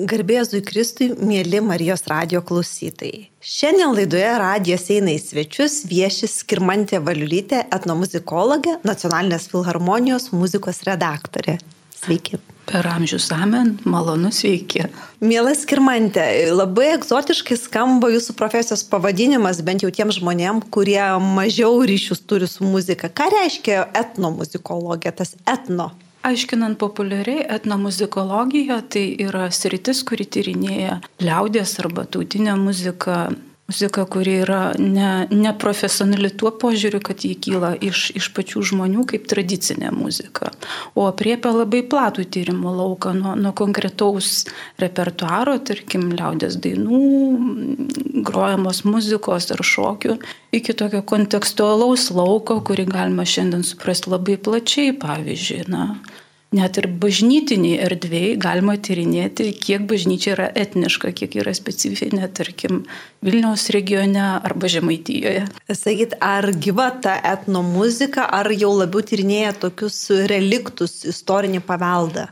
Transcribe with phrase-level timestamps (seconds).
[0.00, 3.26] Garbėzui Kristui, mėly Marijos radio klausytojai.
[3.44, 11.58] Šiandien laidoje radijas eina į svečius vieši Skirmantė Valiulytė, etnomuzikologė, Nacionalinės filharmonijos muzikos redaktorė.
[11.98, 12.40] Sveiki.
[12.70, 14.86] Per amžius amen, malonu sveiki.
[15.20, 16.24] Mielas Skirmantė,
[16.56, 21.02] labai egzotiškai skamba jūsų profesijos pavadinimas, bent jau tiem žmonėm, kurie
[21.36, 23.12] mažiau ryšius turi su muzika.
[23.12, 25.90] Ką reiškia etnomuzikologija, tas etno?
[26.22, 33.16] Aiškinant populiariai, etnomuzikologija tai yra sritis, kuri tyrinėja liaudės arba tautinę muziką,
[33.70, 34.72] muzika, kuri yra
[35.30, 40.50] neprofesionali ne tuo požiūriu, kad jį kyla iš, iš pačių žmonių kaip tradicinė muzika,
[40.94, 44.44] o apriepia labai platų tyrimo lauką nuo, nuo konkretaus
[44.82, 47.02] repertuaro, tarkim, liaudės dainų,
[48.26, 50.18] grojamos muzikos ar šokių,
[50.52, 55.86] iki tokio kontekstualaus lauko, kurį galima šiandien suprasti labai plačiai, pavyzdžiui, na,
[56.56, 62.84] net ir bažnytiniai erdvėjai galima tyrinėti, kiek bažnyčia yra etniška, kiek yra specifinė, tarkim,
[63.22, 65.46] Vilniaus regione arba Žemaitijoje.
[65.70, 72.28] Sakyt, ar gyva ta etno muzika, ar jau labiau tyrinėja tokius reliktus, istorinį paveldą?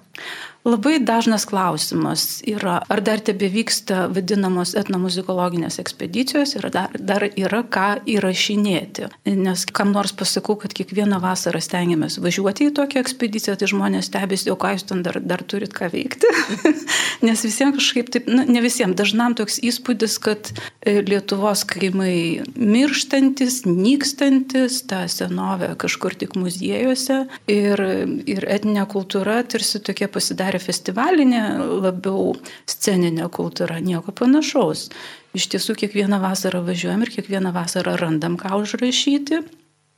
[0.65, 7.63] Labai dažnas klausimas yra, ar dar tebe vyksta vadinamos etnomuzikologinės ekspedicijos ir dar, dar yra
[7.65, 9.09] ką įrašinėti.
[9.41, 14.51] Nes kam nors pasakau, kad kiekvieną vasarą stengiamės važiuoti į tokią ekspediciją, tai žmonės stebisi,
[14.53, 16.29] o ką jūs ten dar, dar turit ką veikti.
[17.27, 20.53] Nes visiems kažkaip taip, na, ne visiems, dažnam toks įspūdis, kad
[20.85, 27.85] e, Lietuvos kaimai mirštantis, nykstantis, ta senovė kažkur tik muziejuose ir,
[28.29, 31.43] ir etinė kultūra tarsi tokie pasidarė pasidarė festivalinė,
[31.83, 32.35] labiau
[32.67, 34.91] sceninė kultūra, nieko panašaus.
[35.35, 39.45] Iš tiesų kiekvieną vasarą važiuojam ir kiekvieną vasarą randam ką užrašyti.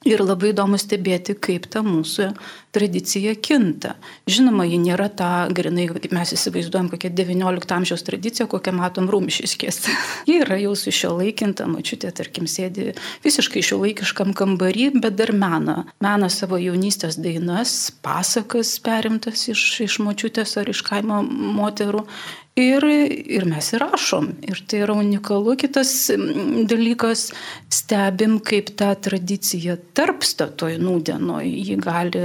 [0.09, 2.33] Ir labai įdomu stebėti, kaip ta mūsų
[2.75, 3.95] tradicija kinta.
[4.27, 9.81] Žinoma, ji nėra ta, grinai, kaip mes įsivaizduojam, kokia XIX amžiaus tradicija, kokią matom rumšiškės.
[10.31, 12.93] ji yra jau su šio laikinta, mačiutė, tarkim, sėdi
[13.23, 15.83] visiškai šio laikiškam kambarį, bet dar mena.
[16.03, 22.07] Mena savo jaunystės dainas, pasakas perimtas iš, iš mačiutės ar iš kaimo moterų.
[22.53, 24.27] Ir, ir mes įrašom.
[24.45, 25.55] Ir tai yra unikalu.
[25.57, 26.11] Kitas
[26.69, 27.31] dalykas,
[27.73, 31.49] stebim, kaip ta tradicija tarpsta toj nūdienoj.
[31.49, 32.21] Ji gali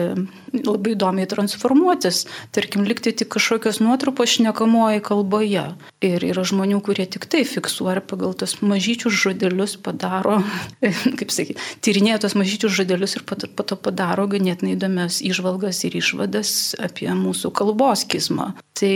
[0.52, 2.26] labai įdomiai transformuotis.
[2.52, 5.64] Tarkim, likti tik kažkokios nuotrupos šnekamoji kalboje.
[6.04, 10.42] Ir yra žmonių, kurie tik tai fiksuoja pagal tos mažyčius žodelius padaro,
[11.20, 16.76] kaip sakyti, tyrinėja tos mažyčius žodelius ir po to padaro ganėtinai įdomias išvalgas ir išvadas
[16.84, 18.52] apie mūsų kalbos kismą.
[18.76, 18.94] Tai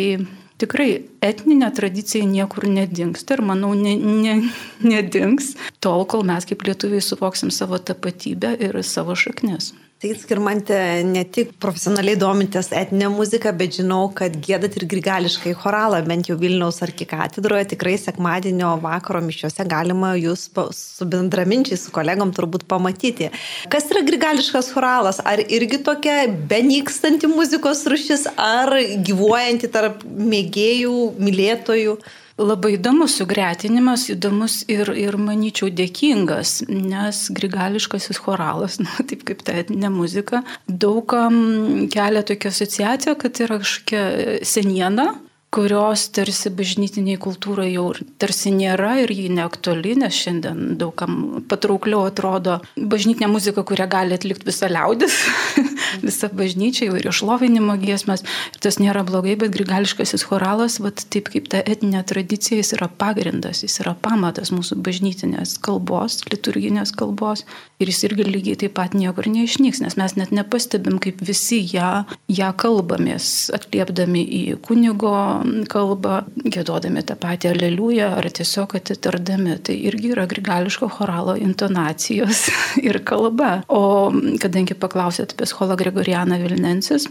[0.61, 0.89] tikrai
[1.25, 4.37] etninė tradicija niekur nedingsta ir manau ne, ne,
[4.85, 9.73] nedings tol, kol mes kaip lietuviai suvoksim savo tapatybę ir savo šaknis.
[10.01, 15.99] Tai skirmantė ne tik profesionaliai domintės etinę muziką, bet žinau, kad gėdat ir grigališkai choralą,
[16.07, 22.65] bent jau Vilniaus arkikatedroje, tikrai sekmadienio vakaro mišiuose galima jūs su bendraminčiai, su kolegom turbūt
[22.71, 23.29] pamatyti.
[23.69, 25.21] Kas yra grigališkas choralas?
[25.21, 28.73] Ar irgi tokia benykstanti muzikos rušis, ar
[29.05, 30.01] gyvuojanti tarp
[30.33, 31.95] mėgėjų, mylėtojų?
[32.39, 39.57] Labai įdomus sugretinimas, įdomus ir, ir manyčiau, dėkingas, nes grigališkasis choralas, na, taip kaip ta
[39.61, 44.05] etinė muzika, daugam kelia tokia asociacija, kad yra kažkokia
[44.47, 45.11] seniena,
[45.51, 47.89] kurios tarsi bažnytiniai kultūrai jau
[48.21, 54.47] tarsi nėra ir ji neaktuali, nes šiandien daugam patraukliau atrodo bažnytinė muzika, kurią gali atlikti
[54.47, 55.17] visa liaudis,
[56.07, 58.23] visa bažnyčia ir išlovinimo giesmės.
[58.55, 62.87] Ir tas nėra blogai, bet grigališkasis choralas, vat, taip kaip ta etinė tradicija, jis yra
[62.87, 67.43] pagrindas, jis yra pamatas mūsų bažnytinės kalbos, liturginės kalbos
[67.83, 72.05] ir jis irgi lygiai taip pat niekur neišnyks, nes mes net nepastebim, kaip visi ją,
[72.31, 75.40] ją kalbamės, atliepdami į kunigo
[75.71, 79.57] kalbą, gėdodami tą patį aleliują ar tiesiog atitardami.
[79.65, 82.47] Tai irgi yra grigališko choralo intonacijos
[82.87, 83.61] ir kalba.
[83.67, 87.09] O kadangi paklausėt apie scholą Gregorianą Vilnensis,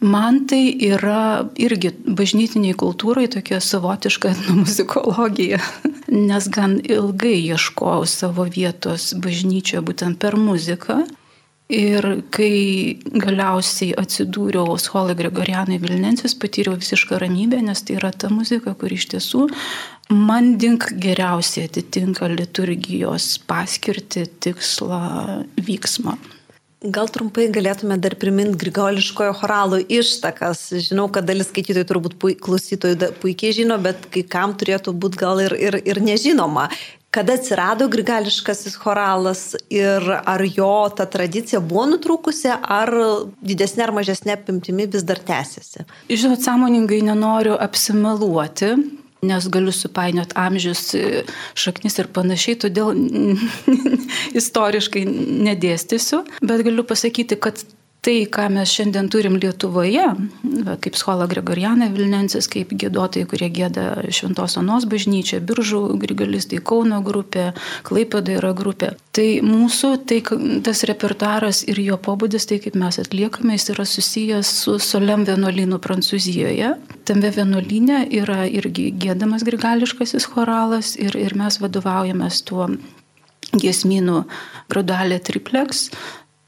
[0.00, 5.58] Man tai yra irgi bažnytiniai kultūrai tokia savotiška etnomuzikologija,
[6.08, 11.02] nes gan ilgai ieškojau savo vietos bažnyčioje būtent per muziką
[11.70, 18.74] Ir kai galiausiai atsidūriau Scholai Gregorianai Vilnensis, patyriau visišką ramybę, nes tai yra ta muzika,
[18.74, 19.46] kuri iš tiesų
[20.10, 25.00] man dink geriausiai atitinka liturgijos paskirti, tikslą,
[25.62, 26.18] vyksmą.
[26.80, 30.70] Gal trumpai galėtume dar priminti grigoliškojo choralo ištakas.
[30.88, 35.54] Žinau, kad dalis skaitytojų turbūt klausytojų puikiai žino, bet kai kam turėtų būti gal ir,
[35.60, 36.70] ir, ir nežinoma.
[37.10, 42.92] Kada atsirado grigališkasis choralas ir ar jo ta tradicija buvo nutrūkusi, ar
[43.42, 45.86] didesnė ar mažesnė apimtimi vis dar tęsiasi?
[46.10, 48.70] Žinot, sąmoningai nenoriu apsimeluoti,
[49.26, 50.84] nes galiu supainioti amžius,
[51.58, 52.94] šaknis ir panašiai, todėl
[54.40, 55.04] istoriškai
[55.50, 57.60] nedėstysiu, bet galiu pasakyti, kad
[58.04, 60.06] tai, ką mes šiandien turim Lietuvoje,
[60.80, 67.50] kaip Schola Gregoriana Vilnensis, kaip gėdotojai, kurie gėda Šventos Onos bažnyčia, Biržų Grigalistai, Kauno grupė,
[67.86, 68.94] Klaipėda yra grupė.
[69.16, 70.20] Tai mūsų, tai
[70.64, 75.80] tas repertuaras ir jo pobūdis, tai kaip mes atliekame, jis yra susijęs su Solem vienuolynu
[75.82, 76.72] Prancūzijoje.
[77.08, 82.70] Tame vienuolyne yra irgi gėdamas grigališkasis choralas ir, ir mes vadovaujamės tuo
[83.50, 84.24] giesmynų
[84.70, 85.88] Grudalė triplex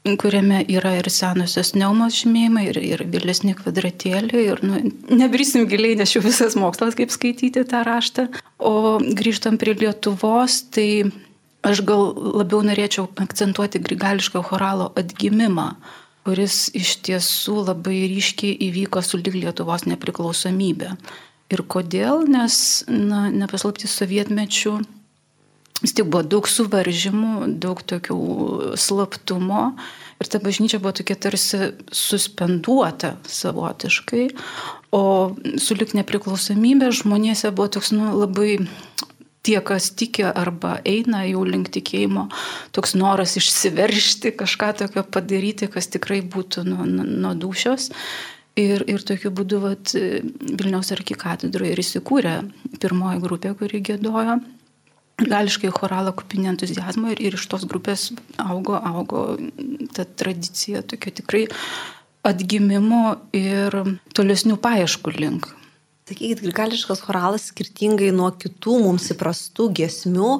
[0.03, 4.45] kuriame yra ir senosios neumos žymėjimai, ir, ir vėlesni kvadratėliai.
[4.51, 4.81] Ir, nu,
[5.15, 8.27] nebrysim giliai, nes jau visas mokslas, kaip skaityti tą raštą.
[8.59, 11.07] O grįžtam prie Lietuvos, tai
[11.63, 12.09] aš gal
[12.41, 15.71] labiau norėčiau akcentuoti grigališko choralo atgimimą
[16.23, 20.93] kuris iš tiesų labai ryškiai įvyko su lyg Lietuvos nepriklausomybė.
[21.53, 22.23] Ir kodėl?
[22.31, 22.55] Nes,
[22.87, 24.77] na, nepaslapti sovietmečių
[25.83, 28.17] vis tik buvo daug suvaržymų, daug tokių
[28.79, 29.73] slaptumo
[30.23, 34.29] ir ta bažnyčia buvo tokia tarsi suspenduota savotiškai,
[34.95, 35.03] o
[35.59, 38.61] sulik nepriklausomybė žmonėse buvo toks nu, labai
[39.43, 42.29] tie, kas tiki arba eina jau link tikėjimo,
[42.75, 47.91] toks noras išsiveršti, kažką tokio padaryti, kas tikrai būtų nuo, nuo dušios.
[48.53, 52.35] Ir, ir tokiu būdu vat, Vilniaus arkikatedroje ir įsikūrė
[52.79, 54.37] pirmoji grupė, kuri gėdojo
[55.21, 58.11] gališkai choralą kupinį entuzijazmą ir, ir iš tos grupės
[58.41, 59.25] augo, augo
[59.93, 61.43] ta tradicija tokia tikrai
[62.25, 63.75] atgimimo ir
[64.15, 65.49] tolesnių paieškų link.
[66.09, 70.31] Sakykit, grigališkas choralas skirtingai nuo kitų mums įprastų gesmių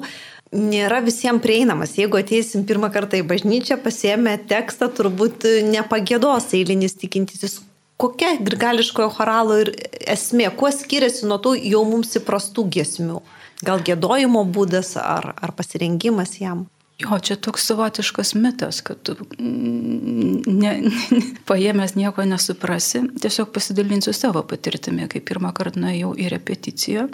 [0.54, 1.96] nėra visiems prieinamas.
[1.98, 7.60] Jeigu ateisim pirmą kartą į bažnyčią, pasiemę tekstą, turbūt nepagėdos eilinis tikintysis.
[8.00, 9.70] Kokia grigališkojo choralo ir
[10.10, 13.20] esmė, kuo skiriasi nuo tų jau mums įprastų gesmių?
[13.62, 16.66] Gal gėdojimo būdas ar, ar pasirengimas jam?
[16.98, 23.02] Jo, čia toks savotiškas mitas, kad tu ne, ne, paėmęs nieko nesuprasi.
[23.22, 27.08] Tiesiog pasidalinsiu savo patirtimi, kai pirmą kartą nuėjau į repeticiją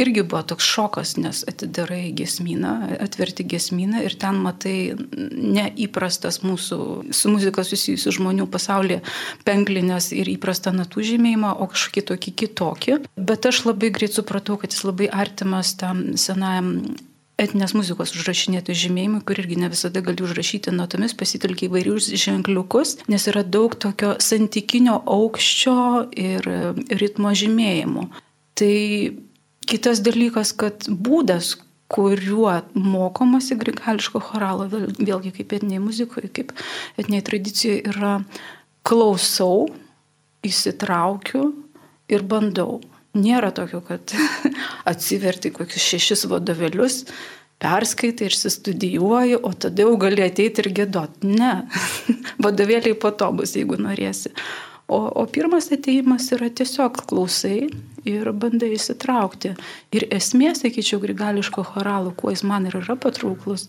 [0.00, 2.72] irgi buvo toks šokas, nes atidarai gesminą,
[3.02, 6.78] atverti gesminą ir ten matai neįprastas mūsų
[7.14, 9.02] su muzika susijusių žmonių pasaulyje
[9.46, 12.98] penklinės ir įprastą natų žymėjimą, o kažkokį tokį kitokį.
[13.16, 16.94] Bet aš labai greit supratau, kad jis labai artimas tam senajam
[17.42, 23.26] etinės muzikos užrašinėtų žymėjimui, kur irgi ne visada gali užrašyti natomis, pasitelkia įvairius ženkliukus, nes
[23.30, 25.76] yra daug tokio santykinio aukščio
[26.12, 26.48] ir
[27.02, 28.06] ritmo žymėjimų.
[28.58, 28.74] Tai
[29.68, 31.56] Kitas dalykas, kad būdas,
[31.92, 36.54] kuriuo mokomasi grigališko choralo, vėlgi kaip etiniai muzikoje, kaip
[37.00, 38.14] etiniai tradicijoje, yra
[38.86, 39.68] klausau,
[40.42, 41.52] įsitraukiu
[42.10, 42.80] ir bandau.
[43.12, 44.14] Nėra tokio, kad
[44.92, 47.02] atsiverti kokius šešis vadovėlius,
[47.62, 51.20] perskaitai ir studijuoji, o tada jau gali ateiti ir gėdot.
[51.28, 51.54] Ne,
[52.44, 54.32] vadovėliai po to bus, jeigu norėsi.
[54.92, 57.70] O, o pirmas ateimas yra tiesiog klausai
[58.08, 59.54] ir bandai įsitraukti.
[59.96, 63.68] Ir esmė, sakyčiau, grigališko choralo, kuo jis man ir yra patrauklus,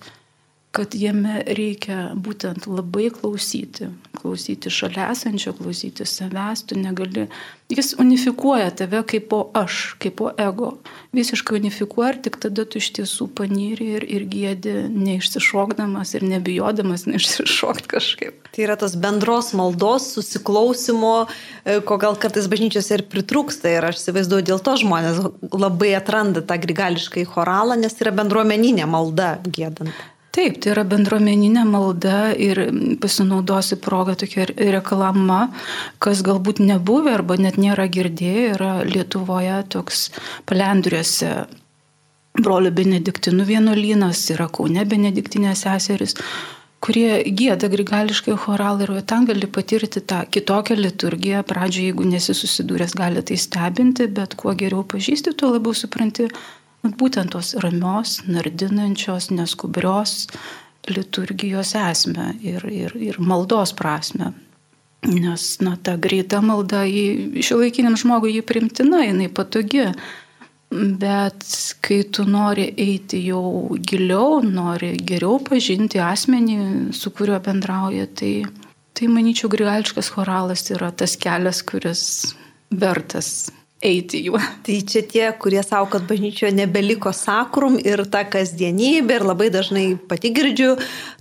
[0.74, 7.28] kad jame reikia būtent labai klausyti, klausyti šalia esančio, klausyti savęs, tu negali,
[7.70, 10.72] jis unifikuoja tave kaip po aš, kaip po ego,
[11.14, 17.06] visiškai unifikuoja ir tik tada tu iš tiesų panyri ir, ir gėdi neišsišokdamas ir nebijodamas
[17.12, 18.50] neišsišokti kažkaip.
[18.54, 21.28] Tai yra tos bendros maldos, susiklausimo,
[21.66, 25.22] e, ko gal kartais bažnyčiose ir pritrūksta ir aš įsivaizduoju, dėl to žmonės
[25.54, 29.94] labai atranda tą grigališką choralą, nes tai yra bendruomeninė malda gėdant.
[30.34, 32.58] Taip, tai yra bendruomeninė malda ir
[33.02, 35.44] pasinaudosiu progą tokia reklama,
[36.02, 40.08] kas galbūt nebuvę arba net nėra girdėję, yra Lietuvoje toks
[40.50, 41.36] palendriuose
[42.42, 46.18] brolių benediktinų vienuolynas, yra Kaune benediktinės seseris
[46.84, 51.44] kurie gėda grigališkai choralą ir ten gali patirti tą kitokią liturgiją.
[51.48, 56.28] Pradžioje, jeigu nesi susidūręs, gali tai stebinti, bet kuo geriau pažįsti, tuo labiau supranti
[56.84, 60.28] būtent tos ramios, nardinančios, neskubrios
[60.92, 64.34] liturgijos esmę ir, ir, ir maldos prasme.
[65.04, 66.84] Nes, na, ta greita malda,
[67.44, 69.90] šio laikiniam žmogui jį primtina, jinai patogi.
[70.74, 71.46] Bet
[71.86, 76.58] kai tu nori eiti jau giliau, nori geriau pažinti asmenį,
[76.98, 78.32] su kuriuo bendrauja, tai,
[78.98, 82.08] tai manyčiau, grigališkas choralas yra tas kelias, kuris
[82.74, 83.52] vertas
[83.84, 84.40] eiti juo.
[84.64, 89.86] Tai čia tie, kurie savo, kad bažnyčioje nebeliko sakrum ir ta kasdienybė ir labai dažnai
[90.10, 90.78] pati girdžiu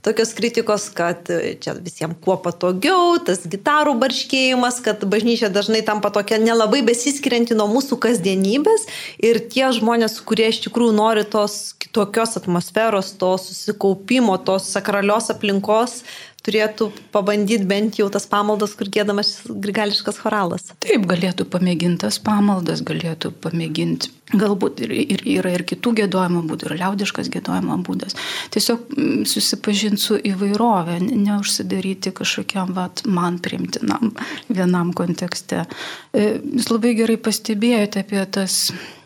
[0.07, 1.28] tokios kritikos, kad
[1.62, 7.69] čia visiems kuo patogiau, tas gitarų barškėjimas, kad bažnyčia dažnai tampa tokia nelabai besiskirianti nuo
[7.75, 8.88] mūsų kasdienybės
[9.23, 16.02] ir tie žmonės, kurie iš tikrųjų nori tos kitokios atmosferos, to susikaupimo, tos sakralios aplinkos,
[16.46, 20.72] turėtų pabandyti bent jau tas pamaldas, kur gėdamas grigališkas choralas.
[20.82, 24.11] Taip, galėtų pamėgintas pamaldas, galėtų pamėginti.
[24.32, 28.16] Galbūt ir, ir yra ir kitų gėdojimo būdų, ir liaudiškas gėdojimo būdas.
[28.54, 34.14] Tiesiog mm, susipažinti su įvairovė, neužsidaryti kažkokiam vat, man primtinam
[34.49, 35.66] vienam kontekste.
[36.16, 38.62] E, jūs labai gerai pastebėjote apie tas,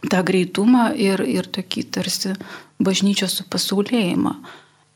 [0.07, 2.37] tą greitumą ir, ir tokį tarsi
[2.79, 4.37] bažnyčios supasaulėjimą.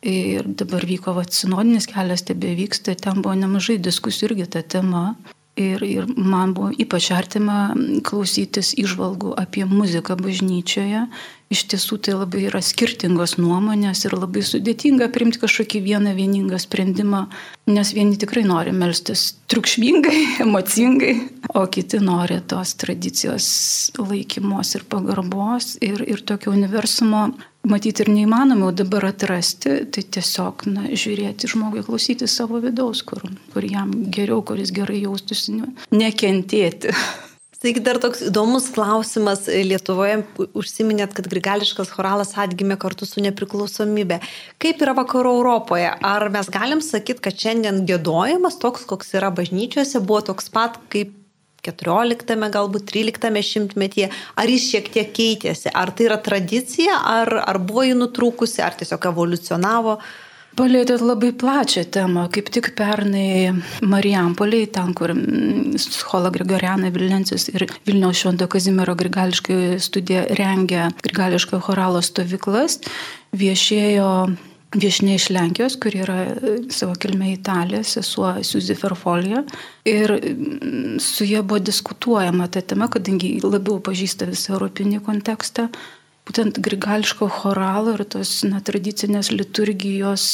[0.00, 5.04] Ir dabar vyko vat, sinodinis kelias, tebe vyksta, ten buvo nemažai diskusijų irgi tą temą.
[5.60, 7.74] Ir, ir man buvo ypač artima
[8.06, 11.04] klausytis išvalgų apie muziką bažnyčioje.
[11.50, 17.24] Iš tiesų tai labai yra skirtingos nuomonės ir labai sudėtinga priimti kažkokį vieną vieningą sprendimą,
[17.66, 21.16] nes vieni tikrai nori melstis triukšmingai, emocingai,
[21.58, 23.48] o kiti nori tos tradicijos
[23.98, 27.24] laikymos ir pagarbos ir, ir tokio universumo
[27.66, 33.66] matyti ir neįmanoma dabar atrasti, tai tiesiog na, žiūrėti žmogui, klausyti savo vidaus, kur, kur
[33.66, 35.58] jam geriau, kuris gerai jaustųsi,
[35.90, 36.94] nekentėti.
[37.60, 39.42] Taigi dar toks įdomus klausimas.
[39.44, 40.22] Lietuvoje
[40.56, 44.16] užsiminėt, kad grigališkas choralas atgimė kartu su nepriklausomybė.
[44.64, 45.90] Kaip yra vakarų Europoje?
[45.92, 51.12] Ar mes galim sakyti, kad šiandien gėdojimas toks, koks yra bažnyčiose, buvo toks pat kaip
[51.68, 54.08] 14, galbūt 13 šimtmetyje,
[54.40, 58.80] ar jis šiek tiek keitėsi, ar tai yra tradicija, ar, ar buvo jį nutrūkusi, ar
[58.80, 59.98] tiesiog evoliucionavo.
[60.58, 63.52] Palėtėt labai plačią temą, kaip tik pernai
[63.86, 65.14] Marijampoliai, ten, kur
[65.80, 72.80] Schola Grigoriana Vilnensis ir Vilniaus Švento Kazimiero Grigališkai studija rengia Grigališką choralo stovyklas,
[73.30, 74.10] viešėjo
[74.70, 79.42] viešinė iš Lenkijos, kur yra e, savo kilmė Italija, sesuo Suzy Ferfolija.
[79.88, 85.68] Ir mm, su jie buvo diskutuojama ta tema, kadangi labiau pažįsta visą europinį kontekstą,
[86.30, 90.26] būtent grigališko choralo ir tos na, tradicinės liturgijos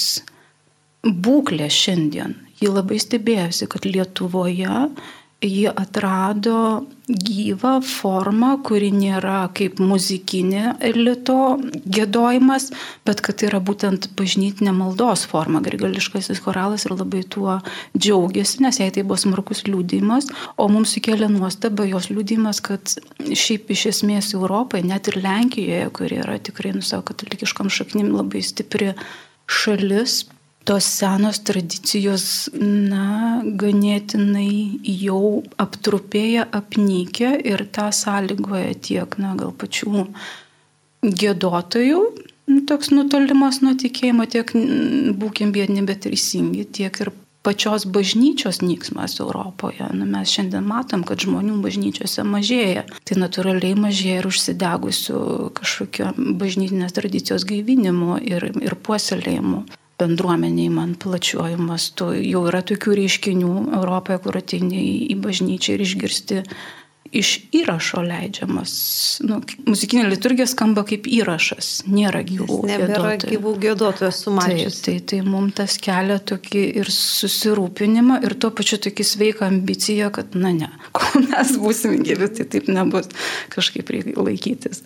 [1.01, 2.37] būklė šiandien.
[2.61, 4.91] Ji labai stebėjosi, kad Lietuvoje
[5.41, 12.71] ji atrado gyvą formą, kuri nėra kaip muzikinė elito gėdojimas,
[13.07, 15.61] bet kad tai yra būtent bažnytinė maldos forma.
[15.63, 17.59] Grigališkasis choralas ir labai tuo
[17.95, 23.71] džiaugiasi, nes jai tai buvo smarkus liūdimas, o mums sukėlė nuostabą jos liūdimas, kad šiaip
[23.77, 28.95] iš esmės Europai, net ir Lenkijoje, kuri yra tikrai, nu savo katalikiškam šaknim labai stipri
[29.47, 30.25] šalis,
[30.67, 40.09] tos senos tradicijos, na, ganėtinai jau aptrupėja, apnykia ir tą sąlygoja tiek, na, gal pačių
[41.07, 42.01] gėdotojų,
[42.51, 44.51] nu, toks nutolimas nuo tikėjimo, tiek
[45.23, 47.13] būkim biedni, bet teisingi, tiek ir
[47.47, 49.87] pačios bažnyčios nyksmas Europoje.
[49.95, 52.89] Nu, mes šiandien matom, kad žmonių bažnyčiose mažėja.
[53.07, 55.23] Tai natūraliai mažėja ir užsidegusių
[55.55, 56.11] kažkokio
[56.43, 59.63] bažnytinės tradicijos gaivinimu ir, ir puoselėjimu
[60.01, 62.11] bendruomeniai man plačiuoju mastu.
[62.21, 66.43] Jau yra tokių reiškinių Europoje, kur ateini į bažnyčią ir išgirsti
[67.15, 68.73] iš įrašo leidžiamas.
[69.27, 72.61] Nu, muzikinė liturgija skamba kaip įrašas, nėra gyvų.
[72.69, 73.33] Nebėra gėdotojų.
[73.35, 74.65] gyvų gėdotojų sumažinti.
[74.67, 80.11] Tai, tai, tai mums tas kelia tokį ir susirūpinimą, ir tuo pačiu tokį sveiką ambiciją,
[80.15, 83.11] kad, na ne, kol mes būsim gyvi, tai taip nebus
[83.55, 84.83] kažkaip laikytis.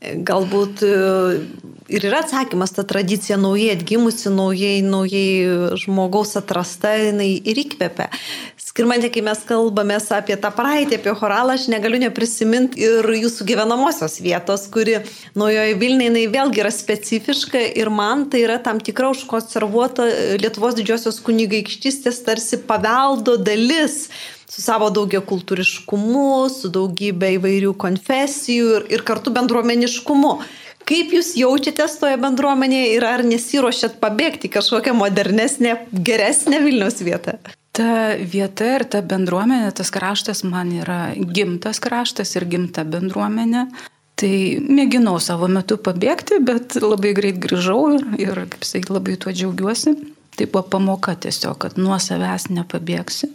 [0.00, 8.08] Galbūt ir yra atsakymas, ta tradicija naujai atgimusi, naujai, naujai žmogaus atrasta, jinai ir įkvepia.
[8.70, 14.20] Skirmantė, kai mes kalbame apie tą praeitį, apie choralą, aš negaliu neprisiminti ir jūsų gyvenamosios
[14.22, 15.00] vietos, kuri
[15.34, 20.06] naujoje Vilniuje, jinai vėlgi yra specifiška ir man tai yra tam tikra užkonservuota
[20.38, 24.06] Lietuvos didžiosios kunigaikštystės tarsi paveldo dalis
[24.46, 30.36] su savo daugia kultūriškumu, su daugybė įvairių konfesijų ir, ir kartu bendruomeniškumu.
[30.86, 37.40] Kaip jūs jaučiatės toje bendruomenėje ir ar nesiuošiat pabėgti kažkokią modernesnę, geresnę Vilnius vietą?
[37.76, 43.68] Ta vieta ir ta bendruomenė, tas kraštas man yra gimtas kraštas ir gimta bendruomenė.
[44.20, 49.32] Tai mėginau savo metu pabėgti, bet labai greit grįžau ir, ir kaip sakai, labai tuo
[49.32, 49.94] džiaugiuosi.
[50.36, 53.30] Tai buvo pamoka tiesiog, kad nuo savęs nepabėgsi.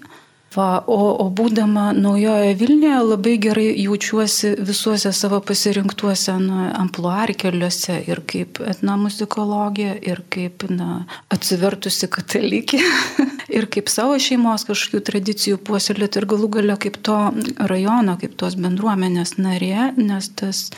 [0.55, 8.21] Va, o, o būdama naujoje Vilniuje labai gerai jaučiuosi visuose savo pasirinktuose na, ampluarkeliuose ir
[8.29, 11.01] kaip etnomuzikologija, ir kaip na,
[11.35, 12.79] atsivertusi katalikė,
[13.57, 17.17] ir kaip savo šeimos kažkokių tradicijų puoselėti ir galų galę kaip to
[17.59, 20.69] rajono, kaip tos bendruomenės narė, nes tas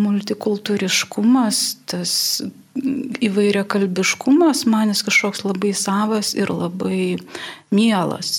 [0.00, 1.60] multikultūriškumas,
[1.90, 2.14] tas
[3.20, 7.18] įvairia kalbiškumas manis kažkoks labai savas ir labai
[7.74, 8.38] mielas.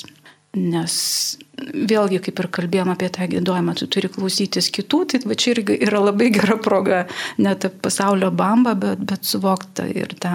[0.53, 5.55] Nes vėlgi, kaip ir kalbėjom apie tą gėdojimą, tu turi klausytis kitų, tai va čia
[5.55, 7.03] irgi yra labai gera proga
[7.41, 10.33] net pasaulio bamba, bet, bet suvokta ir tą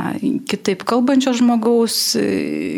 [0.49, 1.99] kitaip kalbančio žmogaus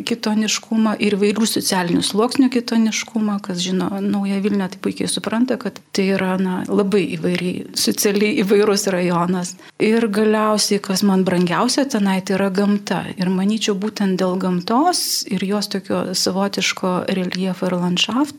[0.08, 6.08] kitoniškumą ir vairių socialinių sluoksnių kitoniškumą, kas žino Naują Vilnių, tai puikiai supranta, kad tai
[6.16, 9.54] yra na, labai įvairiai, socialiai įvairus rajonas.
[9.82, 13.02] Ir galiausiai, kas man brangiausia tenai, tai yra gamta.
[13.18, 18.37] Ir manyčiau, būtent dėl gamtos ir jos tokio savotiško reljefo ir landšafto,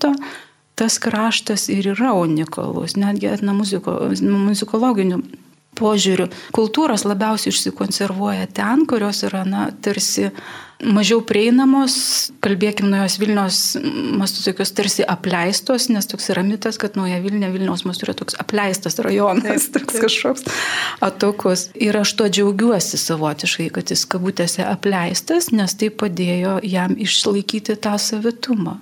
[0.79, 5.19] tas kraštas ir yra unikalus, netgi etnomuzikologiniu
[5.79, 6.29] požiūriu.
[6.55, 10.29] Kultūros labiausiai užsikonservuoja ten, kurios yra, na, tarsi
[10.79, 11.93] mažiau prieinamos,
[12.43, 13.61] kalbėkim nuo jos Vilnius
[14.19, 18.39] mastų tokios tarsi apleistos, nes toks yra mitas, kad nuo Vilnių Vilniaus mastų yra toks
[18.39, 20.47] apleistas rajonas, taip, toks kažkoks
[21.05, 21.67] atokus.
[21.75, 27.97] Ir aš to džiaugiuosi savotiškai, kad jis kabutėse apleistas, nes tai padėjo jam išlaikyti tą
[27.99, 28.79] savitumą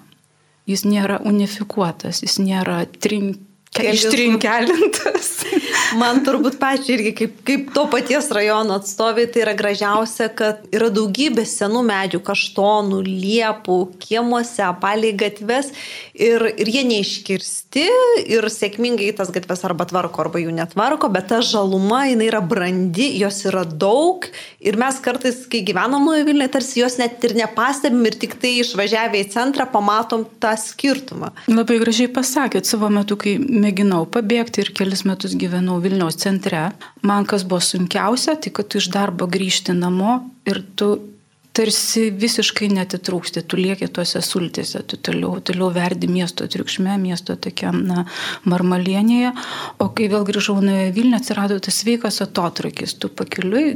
[0.67, 3.39] jis nėra unifikuotas, jis nėra trink,
[3.75, 5.31] ištrinkelintas.
[6.01, 10.89] Man turbūt pačiai irgi kaip, kaip to paties rajono atstovai, tai yra gražiausia, kad yra
[10.93, 15.71] daugybė senų medžių, kaštonų, liepų, kiemuose, palei gatves
[16.13, 17.85] ir, ir jie neiškirsti
[18.27, 23.09] ir sėkmingai tas gatves arba tvarko, arba jų netvarko, bet ta žaluma, jinai yra brandi,
[23.21, 24.27] jos yra daug
[24.59, 28.57] ir mes kartais, kai gyvenam nuo Vilniuje, tarsi jos net ir nepastebim ir tik tai
[28.61, 31.31] išvažiavę į centrą pamatom tą skirtumą.
[31.51, 36.69] Labai gražiai pasakėt savo metu, kai mėginau pabėgti ir kelis metus gyvenau Vilniaus centre.
[37.01, 40.93] Man kas buvo sunkiausia, tai kad tu iš darbo grįžti namo ir tu
[41.57, 47.79] tarsi visiškai netitrūksti, tu lieki tuose sultėse, tu toliau, toliau verdi miesto triukšme, miesto tokiam
[47.87, 48.03] na,
[48.45, 49.33] marmalienėje,
[49.81, 53.73] o kai vėl grįžau nuo Vilnių, atsirado tas sveikas atotrukis, tu pakeliui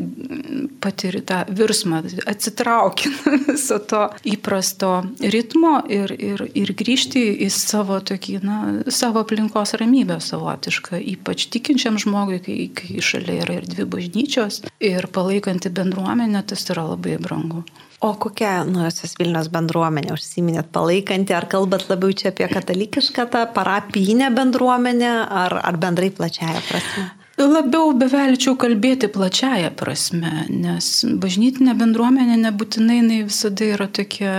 [0.84, 3.10] patiri tą virsmą, atsitrauki
[3.50, 4.92] viso to įprasto
[5.34, 8.60] ritmo ir, ir, ir grįžti į savo tokį, na,
[8.94, 15.10] savo aplinkos ramybę savotišką, ypač tikinčiam žmogui, kai, kai šalia yra ir dvi bažnyčios ir
[15.14, 17.66] palaikanti bendruomenę, tas yra labai brangu.
[18.02, 24.32] O kokia Nuosios Vilnius bendruomenė užsiminėt palaikanti, ar kalbat labiau čia apie katalikišką tą parapinę
[24.34, 25.12] bendruomenę,
[25.44, 27.06] ar, ar bendrai plačiaja prasme?
[27.42, 30.90] Labiau bevelčiau kalbėti plačiaja prasme, nes
[31.22, 34.34] bažnytinė bendruomenė nebūtinai visada yra tokia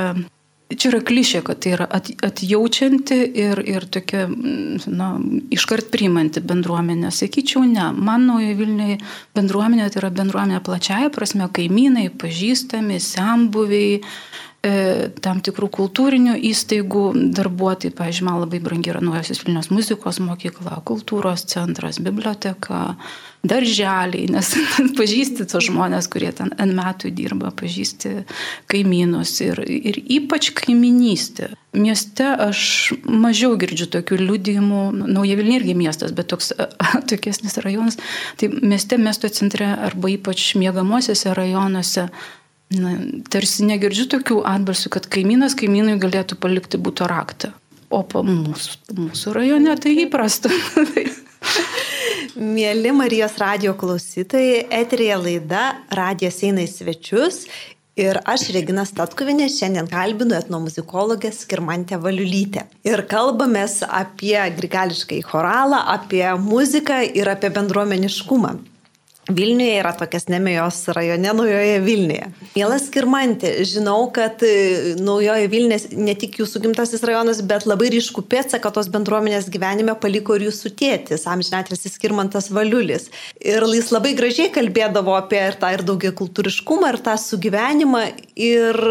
[0.79, 4.27] Čia yra klišė, kad tai yra atjaučianti ir, ir tokia,
[4.91, 5.09] na,
[5.55, 7.11] iškart priimanti bendruomenė.
[7.15, 7.91] Sakyčiau, ne.
[7.97, 8.99] Man naujo Vilniui
[9.37, 13.99] bendruomenė tai yra bendruomenė plačiaja prasme, kaimynai, pažįstami, sambuviai,
[14.63, 14.75] e,
[15.25, 17.05] tam tikrų kultūrinių įstaigų
[17.37, 17.97] darbuotojai.
[17.99, 22.87] Pavyzdžiui, man labai brangi yra Naujosios Vilnius muzikos mokykla, kultūros centras, biblioteka
[23.43, 24.53] darželiai, nes
[24.99, 28.23] pažįsti tos žmonės, kurie ten N metų dirba, pažįsti
[28.71, 31.53] kaimynus ir, ir ypač kaiminystė.
[31.75, 36.53] Mieste aš mažiau girdžiu tokių liudijimų, Nauja Vilnių irgi miestas, bet toks
[37.11, 37.99] tokesnis rajonas.
[38.39, 42.07] Tai mieste, miesto centre arba ypač mėgamosiose rajonuose
[42.79, 42.93] na,
[43.33, 47.53] tarsi negirdžiu tokių atbalsių, kad kaimynas kaimynui galėtų palikti būto raktą.
[47.93, 50.53] O po mūsų, mūsų rajone tai įprasta.
[52.33, 57.43] Mėly Marijos radio klausytojai, eterija laida Radijas eina į svečius
[57.93, 62.63] Ir aš, Regina Statkovinė, šiandien kalbinu etnomuzikologę Skirmantę Valiulytę.
[62.89, 68.55] Ir kalbamės apie grigališką choralą, apie muziką ir apie bendruomeniškumą.
[69.31, 72.25] Vilniuje yra tokias nemėjos rajone, naujoje Vilniuje.
[72.57, 78.25] Mielas Kirmantė, žinau, kad e, naujoje Vilniuje ne tik jūsų gimtasis rajonas, bet labai ryškų
[78.33, 83.13] pėdsaką tos bendruomenės gyvenime paliko ir jūsų tėtis, amžinatės Skirmantas Valiulis.
[83.39, 88.03] Ir jis labai gražiai kalbėdavo apie ir tą ir daugia kultūriškumą, ir tą sugyvenimą.
[88.35, 88.83] Ir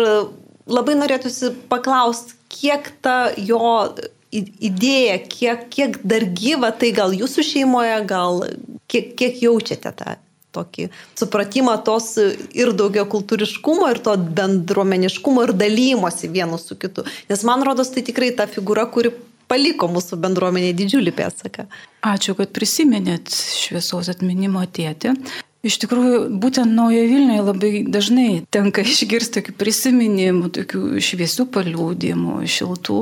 [0.72, 3.92] labai norėtųsi paklausti, kiek ta jo
[4.32, 8.44] idėja, kiek, kiek dar gyva tai gal jūsų šeimoje, gal
[8.92, 10.18] kiek, kiek jaučiate tą
[10.52, 10.90] tokį
[11.20, 17.06] supratimą tos ir daugia kultūriškumo, ir to bendruomeniškumo, ir dalymosi vienu su kitu.
[17.30, 19.14] Nes man rodos, tai tikrai ta figūra, kuri
[19.52, 21.68] paliko mūsų bendruomenė didžiulį pėdsaką.
[22.08, 25.16] Ačiū, kad prisiminėt šviesos atminimo tėtį.
[25.62, 33.02] Iš tikrųjų, būtent Naujoje Vilniuje labai dažnai tenka išgirsti tokių prisiminimų, tokių šviesių paliūdimų, šiltų,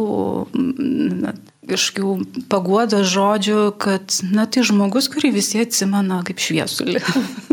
[1.23, 1.33] na,
[1.69, 6.99] kažkokių paguodos žodžių, kad, na, tai žmogus, kurį visi atsimena kaip šviesulį.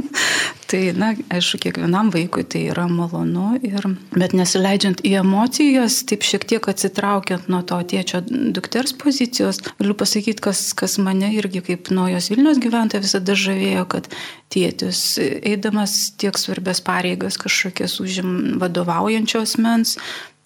[0.71, 6.47] tai, na, aišku, kiekvienam vaikui tai yra malonu, ir, bet nesileidžiant į emocijas, taip šiek
[6.51, 12.31] tiek atsitraukiant nuo to tėčio dukters pozicijos, galiu pasakyti, kas, kas mane irgi kaip naujos
[12.33, 14.09] Vilnius gyventoja visada žavėjo, kad
[14.53, 19.97] tėtis, eidamas tiek svarbės pareigas kažkokias užim vadovaujančios mens,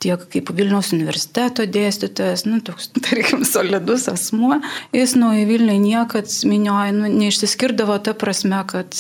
[0.01, 4.61] tiek kaip Vilniaus universiteto dėstytojas, nu, toks, tarkim, solidus asmuo,
[4.97, 8.97] jis nuo į Vilnių niekad minioja, nu, neišsiskirdavo ta prasme, kad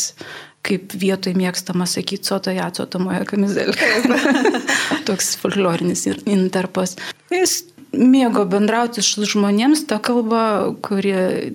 [0.66, 4.20] kaip vietoj mėgstama sakyti sotoje atsotomoje kamizelėje.
[5.08, 6.96] Toks folklorinis interpas.
[7.32, 7.62] Jis
[7.96, 10.42] mėgo bendrauti su žmonėms tą kalbą,
[10.84, 11.14] kuri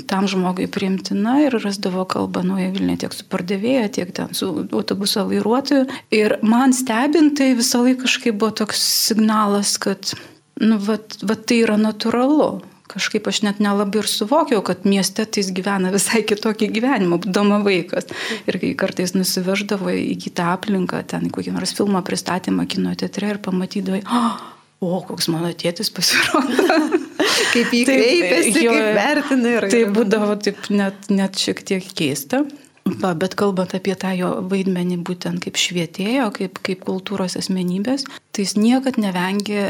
[0.10, 5.26] tam žmogui priimtina ir rasdavo kalbą nuoje Vilniuje tiek su pardavėja, tiek ten su autobuso
[5.30, 5.88] vairuotoju.
[6.16, 10.16] Ir man stebintai visą laiką kažkaip buvo toks signalas, kad
[10.62, 12.75] nu, vat, vat tai yra natūralu.
[12.92, 17.62] Kažkaip aš net nelabai ir suvokiau, kad mieste tai jis gyvena visai kitokį gyvenimą, būdama
[17.66, 18.12] vaikas.
[18.46, 23.42] Ir kai kartais nusiveždavo į kitą aplinką, ten kokį nors filmą pristatymą kino teatre ir
[23.46, 24.38] pamatydavo, oh,
[24.86, 26.78] o koks mano tėtis pasirodo.
[27.54, 29.68] kaip jį kreipiasi, jo, kaip vertina ir.
[29.74, 32.44] Tai būdavo taip net, net šiek tiek keista.
[32.86, 38.46] Va, bet kalbant apie tą jo vaidmenį būtent kaip švietėjo, kaip, kaip kultūros asmenybės, tai
[38.46, 39.64] jis niekad nevengė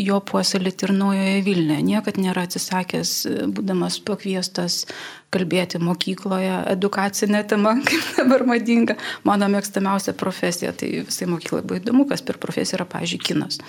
[0.00, 3.12] jo puoselėti ir naujoje Vilniuje, niekad nėra atsisakęs,
[3.52, 4.86] būdamas pakviestas
[5.36, 8.96] kalbėti mokykloje edukacinė tema, kaip dabar madinga.
[9.28, 13.60] Mano mėgstamiausia profesija, tai visai mokyklai buvo įdomu, kas per profesiją yra, pažiūrėjau, kinas.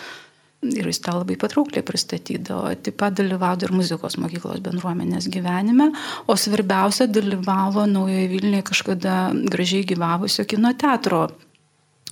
[0.63, 2.71] Ir jis tą labai patraukliai pristatydavo.
[2.85, 5.89] Taip pat dalyvavo ir muzikos mokyklos bendruomenės gyvenime,
[6.27, 9.17] o svarbiausia dalyvavo Naujoje Vilniuje kažkada
[9.51, 11.27] gražiai gyvavusio kino teatro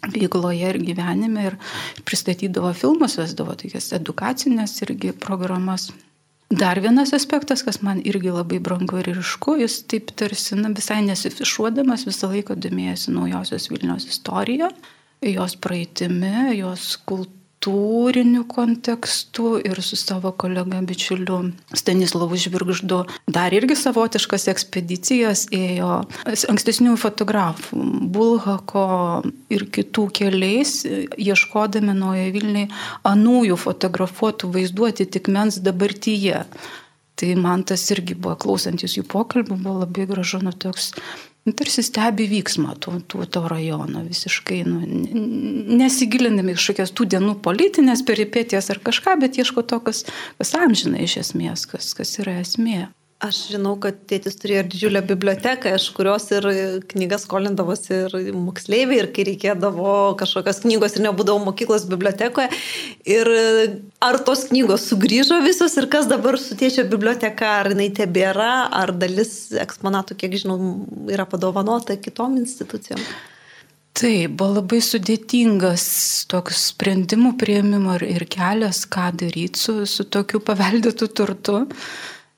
[0.09, 1.57] veikloje ir gyvenime ir
[2.07, 5.91] pristatydavo filmus, vesdavo tokias edukacinės irgi programas.
[6.51, 10.99] Dar vienas aspektas, kas man irgi labai brangu ir ryšku, jis taip tarsi na, visai
[11.05, 14.67] nesifišuodamas visą laiką domėjosi naujosios Vilnios istorija,
[15.23, 23.75] jos praeitimi, jos kultūra kultūriniu kontekstu ir su savo kolega bičiuliu Stanislavu Žvirgždu dar irgi
[23.75, 26.07] savotiškas ekspedicijas ėjo
[26.49, 27.77] ankstesnių fotografų
[28.11, 30.85] Bulhako ir kitų keliais,
[31.17, 32.69] ieškodami Naujoje Vilniai
[33.03, 36.45] anųjų fotografuotų vaizduoti tik mens dabartyje.
[37.15, 40.95] Tai man tas irgi buvo, klausantis jų pokalbų, buvo labai gražu, nu toks
[41.49, 44.81] tarsi stebi vyksmą to, to, to rajono visiškai, nu,
[45.81, 50.03] nesigilindami kažkokias tų dienų politinės peripetijas ar kažką, bet ieško to, kas,
[50.37, 52.91] kas amžina iš esmės, kas, kas yra esmė.
[53.21, 56.45] Aš žinau, kad tėtis turėjo didžiulę biblioteką, iš kurios ir
[56.89, 62.49] knygas skolindavosi ir moksleiviai, ir kai reikėdavo kažkokios knygos ir nebūdavo mokyklos bibliotekoje.
[63.05, 63.29] Ir
[64.01, 68.93] ar tos knygos sugrįžo visos ir kas dabar su tėčio biblioteka, ar jinai tebėra, ar
[69.03, 70.57] dalis eksponatų, kiek žinau,
[71.13, 73.03] yra padovanota kitom institucijom?
[74.01, 75.85] Tai buvo labai sudėtingas
[76.31, 81.61] toks sprendimų prieimimo ir, ir kelias, ką daryti su, su tokiu paveldėtu turtu.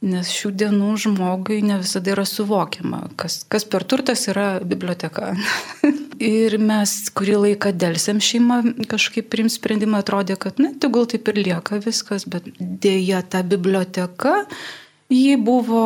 [0.03, 5.31] Nes šių dienų žmogui ne visada yra suvokiama, kas, kas per turtas yra biblioteka.
[6.23, 8.61] ir mes kurį laiką dėlsiam šeimą
[8.91, 14.43] kažkaip prims sprendimą, atrodė, kad, na, tegul taip ir lieka viskas, bet dėja ta biblioteka,
[15.13, 15.83] ji buvo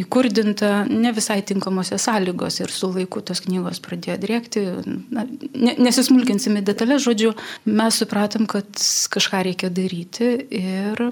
[0.00, 4.64] įkurdinta ne visai tinkamose sąlygose ir su laiku tos knygos pradėjo drėkti.
[5.12, 5.26] Na,
[5.60, 7.34] nesismulkinsime detalę, žodžiu,
[7.68, 8.68] mes supratom, kad
[9.12, 10.30] kažką reikia daryti
[10.62, 11.10] ir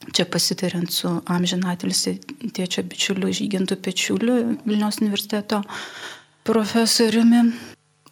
[0.00, 2.14] Čia pasitariant su amžinatilsi
[2.56, 5.60] tėčio bičiuliu Žygintu Pečiuliu Vilniaus universiteto
[6.48, 7.42] profesoriumi,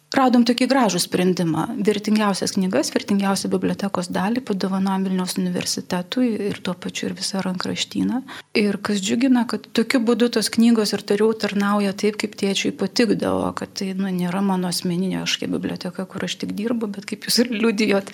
[0.09, 1.67] Radom tokį gražų sprendimą.
[1.85, 8.23] Vertingiausias knygas, vertingiausią bibliotekos dalį padovanojom Vilniaus universitetui ir tuo pačiu ir visą rankraštyną.
[8.57, 13.51] Ir kas džiugina, kad tokiu būdu tos knygos ir toliau tarnauja taip, kaip tėčiui patikdavo,
[13.59, 17.37] kad tai nu, nėra mano asmeninė kažkokia biblioteka, kur aš tik dirbu, bet kaip jūs
[17.45, 18.09] ir liudijot,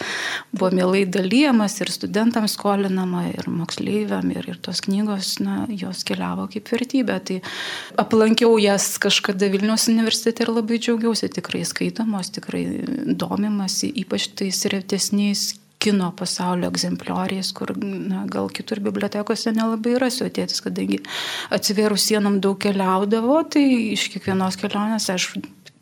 [0.52, 6.50] buvo mielai dalyjamas ir studentams skolinama, ir moksleiviam, ir, ir tos knygos, na, jos keliavo
[6.52, 7.22] kaip vertybė.
[7.32, 7.40] Tai
[8.04, 12.66] aplankiau jas kažkada Vilniaus universitete ir labai džiaugiausi tikrai skaitant skaitomos, tikrai
[13.16, 20.64] domimasi, ypač tais retesniais kino pasaulio egzemplioriais, kur na, gal kitur bibliotekose nelabai rasiu atėtis,
[20.64, 21.04] kadangi
[21.54, 25.36] atsiverus sienom daug keliaudavo, tai iš kiekvienos kelionės aš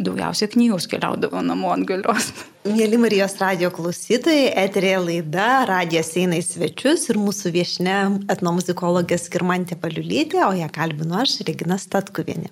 [0.03, 2.33] daugiausia knygos keliaudavo namo ant galios.
[2.67, 7.95] Mėly Marijos radio klausytojai, eterė laida, radijas eina į svečius ir mūsų viešne
[8.33, 12.51] etnomuzikologė Skirmantė Paliulytė, o ją kalbinu aš, Regina Statkuvienė.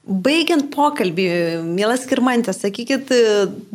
[0.00, 1.26] Baigiant pokalbį,
[1.76, 3.10] mielas Kirmantė, sakykit,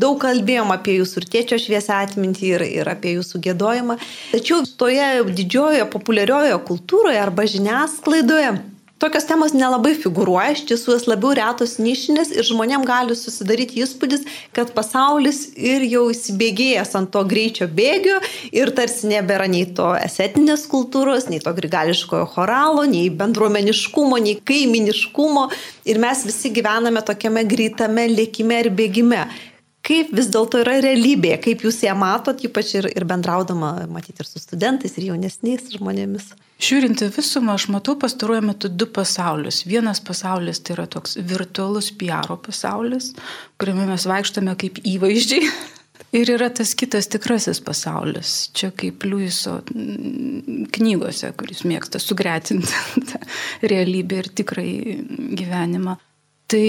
[0.01, 3.99] daug kalbėjom apie jūsų ir tėčio šviesą atmintį ir, ir apie jūsų gėdojimą,
[4.31, 8.55] tačiau toje didžiojoje populiariojoje kultūroje arba žiniasklaidoje
[8.97, 14.21] Tokios temos nelabai figuruoja, iš tiesų jas labiau retos nišinės ir žmonėm gali susidaryti įspūdis,
[14.55, 18.21] kad pasaulis ir jau įsibėgėjęs ant to greičio bėgio
[18.55, 25.49] ir tarsi nebėra nei to esetinės kultūros, nei to grigališkojo choralo, nei bendruomeniškumo, nei kaiminiškumo.
[25.91, 29.25] Ir mes visi gyvename tokiame greitame lėkime ir bėgime
[29.85, 34.29] kaip vis dėlto yra realybė, kaip jūs ją matot, ypač ir, ir bendraudama, matyti ir
[34.29, 36.31] su studentais, ir jaunesniais žmonėmis.
[36.65, 39.65] Žiūrint į visumą, aš matau pastaruoju metu du pasaulius.
[39.67, 43.11] Vienas pasaulis tai yra toks virtualus PR pasaulis,
[43.59, 45.49] kuriame mes vaikštame kaip įvaizdžiai.
[46.15, 48.31] Ir yra tas kitas tikrasis pasaulis.
[48.55, 49.57] Čia kaip Liuiso
[50.75, 53.11] knygose, kuris mėgsta sugretinti
[53.71, 54.69] realybę ir tikrai
[55.39, 55.97] gyvenimą.
[56.51, 56.65] Tai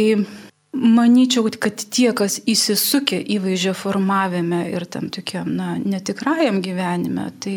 [0.77, 7.57] Manyčiau, kad tie, kas įsisukia įvaizdžio formavime ir tam tokiam, na, netikrajam gyvenime, tai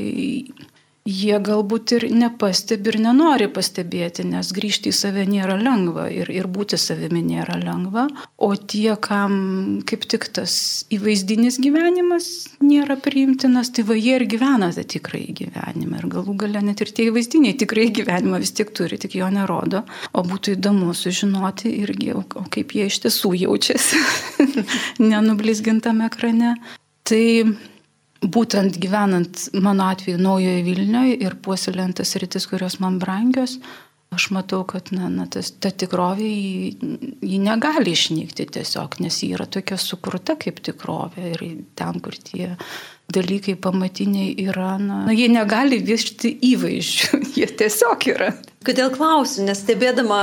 [1.10, 6.48] jie galbūt ir nepastebi ir nenori pastebėti, nes grįžti į save nėra lengva ir, ir
[6.52, 8.06] būti savimi nėra lengva,
[8.38, 10.54] o tie, kam kaip tik tas
[10.93, 12.30] įvaizdinis gyvenimas
[12.62, 16.02] nėra priimtinas, tai va jie ir gyvena tą tikrąjį gyvenimą.
[16.04, 19.84] Ir galų gale net ir tie įvaizdiniai tikrai gyvenimą vis tiek turi, tik jo nerodo,
[20.13, 24.04] o būtų įdomu sužinoti irgi, o kaip jie iš tiesų jaučiasi
[25.12, 26.56] nenublizgintame ekrane.
[27.10, 27.26] Tai
[28.21, 33.58] būtent gyvenant mano atveju naujoje Vilniuje ir puoselėjant tas rytis, kurios man brangios,
[34.15, 39.34] aš matau, kad na, na, tas, ta tikrovė ji, ji negali išnykti tiesiog, nes ji
[39.38, 41.43] yra tokia sukurta kaip tikrovė ir
[41.79, 42.55] ten, kur tie
[43.13, 48.34] dalykai pamatiniai yra, na, na jie negali viršti įvaizdžių, jie tiesiog yra.
[48.60, 50.17] Kodėl klausiu, nes stebėdama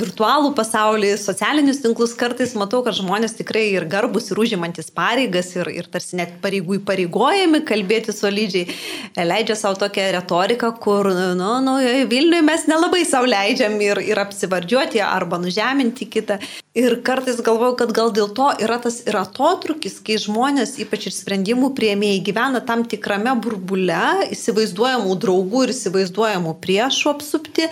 [0.00, 5.68] virtualų pasaulį, socialinius tinklus kartais matau, kad žmonės tikrai ir garbus, ir užimantis pareigas, ir,
[5.68, 8.72] ir tarsi net pareigų įpareigojami kalbėti solidžiai,
[9.20, 11.76] leidžia savo tokią retoriką, kur, nu, nu,
[12.08, 16.40] Vilniuje mes nelabai savo leidžiam ir, ir apsivardžiuoti arba nužeminti kitą.
[16.74, 21.14] Ir kartais galvoju, kad gal dėl to yra tas ir atotrukis, kai žmonės, ypač ir
[21.14, 24.00] sprendimų prieimėjai, gyvena tam tikrame burbule,
[24.34, 27.68] įsivaizduojamų draugų ir įsivaizduojamų priešų apsupti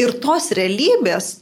[0.00, 1.34] ir tos realybės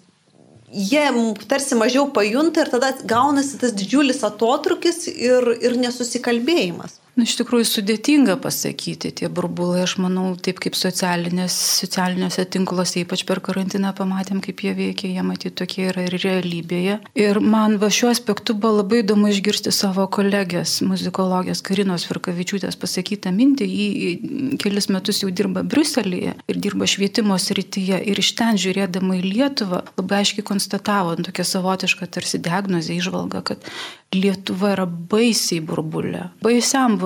[0.73, 1.07] jie
[1.47, 6.99] tarsi mažiau pajunta ir tada gaunasi tas didžiulis atotrukis ir, ir nesusikalbėjimas.
[7.17, 13.41] Na, iš tikrųjų sudėtinga pasakyti tie burbulai, aš manau, taip kaip socialiniuose tinkluose, ypač per
[13.41, 16.99] karantiną pamatėm, kaip jie veikia, jie matyti tokie yra ir realybėje.
[17.17, 23.33] Ir man va šiuo aspektu buvo labai įdomu išgirsti savo kolegės, muzikologės Karinos Virkavičiūtės pasakytą
[23.33, 24.13] mintį, jį
[24.61, 29.87] kelis metus jau dirba Bruselėje ir dirba švietimo srityje ir iš ten žiūrėdama į Lietuvą
[29.97, 33.73] labai aiškiai konstatavo tokią savotišką tarsi diagnozę, išvalgą, kad
[34.15, 37.06] Lietuva yra baisiai burbulė, baisiam burbulė.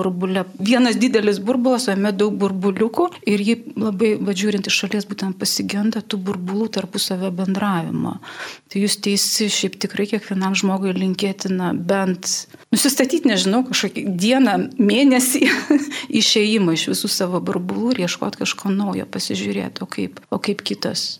[0.59, 6.01] Vienas didelis burbulas, o jame daug burbuliukų ir jį labai, vadžiūrint iš šalies, būtent pasigenda
[6.01, 8.17] tų burbulų tarpusavio bendravimo.
[8.71, 15.43] Tai jūs teisi, šiaip tikrai kiekvienam žmogui linkėtina bent nusistatyti, nežinau, kažkokį dieną, mėnesį
[16.21, 21.19] išėjimą iš visų savo burbulų ir ieškoti kažko naujo, pasižiūrėti, o kaip, o kaip kitas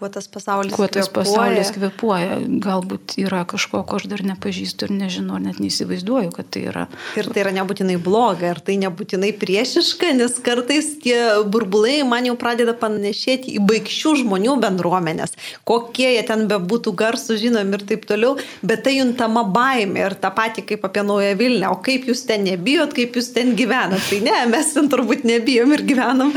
[0.00, 1.28] kuo tas pasaulis kuo tas kvepuoja.
[1.28, 2.38] pasaulis kvepuoja.
[2.64, 6.86] Galbūt yra kažko, ko aš dar nepažįstu ir nežinau, net neįsivaizduoju, kad tai yra.
[7.20, 11.18] Ir tai yra nebūtinai bloga, ar tai nebūtinai priešiška, nes kartais tie
[11.52, 15.36] burbulai man jau pradeda panašėti į baigščių žmonių bendruomenės.
[15.68, 20.32] Kokie jie ten bebūtų garsų žinomi ir taip toliau, bet tai juntama baimė ir tą
[20.32, 21.74] patį kaip apie Naują Vilnią.
[21.76, 24.00] O kaip jūs ten nebijot, kaip jūs ten gyvenat?
[24.08, 26.32] Tai ne, mes ten turbūt nebijom ir gyvenam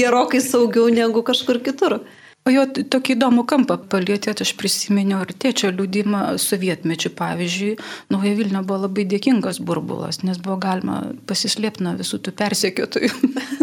[0.00, 2.00] gerokai saugiau negu kažkur kitur.
[2.46, 7.10] O jo tokį įdomų kampą palėtėt, aš prisiminiau ir tėčio liūdimą sovietmečių.
[7.18, 7.72] Pavyzdžiui,
[8.14, 13.10] Nauja Vilna buvo labai dėkingas burbulas, nes buvo galima pasislėpti nuo visų tų persekiotojų.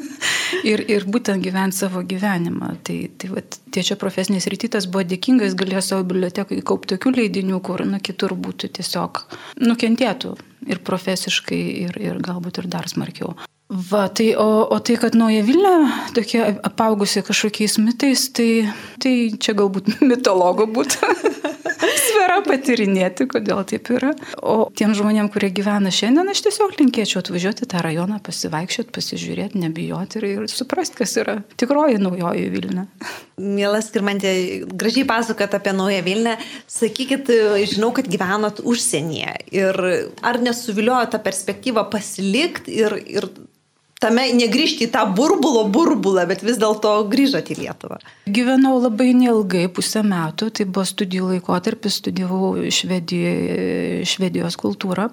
[0.67, 2.73] ir, ir būtent gyventi savo gyvenimą.
[2.83, 7.85] Tai, tai vat, tėčio profesinis rytytas buvo dėkingas, galėjo savo bibliotekai kaupti tokių leidinių, kur
[7.87, 9.23] na, kitur būtų tiesiog
[9.63, 10.35] nukentėtų
[10.67, 13.35] ir profesiškai, ir, ir galbūt ir dar smarkiau.
[13.73, 15.73] Va, tai o, o tai, kad Nauja Vilna
[16.13, 18.67] tokia apaugusi kažkokiais mitais, tai,
[19.01, 21.13] tai čia galbūt mitologo būtų.
[22.23, 24.11] sferą patirinėti, kodėl taip yra.
[24.41, 30.19] O tiem žmonėm, kurie gyvena šiandien, aš tiesiog linkėčiau atvažiuoti tą rajoną, pasivaikščioti, pasižiūrėti, nebijoti
[30.21, 32.87] ir, ir suprasti, kas yra tikroji naujoji Vilna.
[33.41, 34.33] Mielas Kirmantė,
[34.69, 36.37] gražiai pasakot apie naują Vilnę.
[36.71, 37.31] Sakykit,
[37.73, 39.81] žinau, kad gyvenot užsienyje ir
[40.23, 43.29] ar nesuviliojo tą perspektyvą pasilikti ir, ir
[44.03, 47.99] tame negrįžti į tą burbulo burbulą, bet vis dėlto grįžote į Lietuvą?
[48.27, 55.09] Gyvenau labai neilgai, pusę metų, tai buvo studijų laikotarpis, studijavau Švedijoje, Švedijos kultūrą.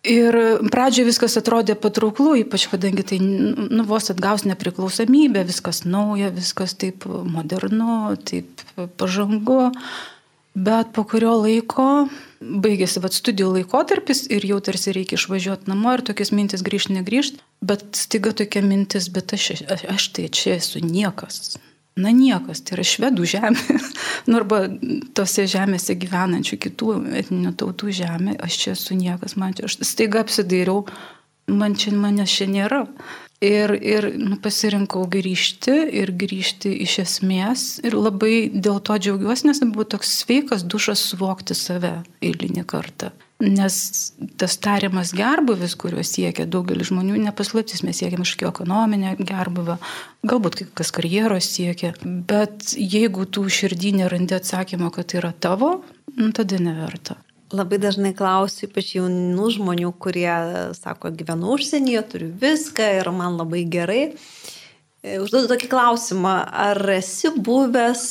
[0.00, 0.32] Ir
[0.72, 7.04] pradžioje viskas atrodė patrauklu, ypač kadangi tai nu, vos atgaus nepriklausomybę, viskas nauja, viskas taip
[7.04, 8.64] modernu, taip
[8.96, 9.74] pažangu.
[10.54, 12.08] Bet po kurio laiko
[12.40, 17.42] baigėsi vat, studijų laikotarpis ir jau tarsi reikia išvažiuoti namo ir tokias mintis grįžti, negrįžti,
[17.62, 21.58] bet stiga tokia mintis, bet aš, aš, aš tai čia esu niekas.
[22.00, 23.78] Na niekas, tai yra švedų žemė,
[24.30, 24.62] nu arba
[25.14, 30.22] tose žemėse gyvenančių kitų etninių tautų žemė, aš čia esu niekas, man čia, aš staiga
[30.24, 30.86] apsidairiau,
[31.50, 32.86] man čia manęs čia nėra.
[33.40, 37.62] Ir, ir nu, pasirinkau grįžti ir grįžti iš esmės.
[37.80, 43.14] Ir labai dėl to džiaugiuosi, nes buvo toks sveikas dušas suvokti save eilinį kartą.
[43.40, 43.78] Nes
[44.36, 49.78] tas tariamas gerbuvis, kuriuo siekia daugelis žmonių, nepaslaptis, mes siekiam kažkokio ekonominio gerbuvio,
[50.28, 55.78] galbūt kas karjeros siekia, bet jeigu tu širdį nerandi atsakymą, kad tai yra tavo,
[56.18, 57.16] nu, tada neverta.
[57.50, 60.30] Labai dažnai klausiu, ypač jaunų žmonių, kurie
[60.78, 64.02] sako, gyvenu užsienyje, turiu viską ir man labai gerai.
[65.02, 68.04] E, užduodu tokį klausimą, ar esi buvęs